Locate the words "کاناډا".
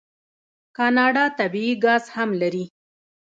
0.77-1.25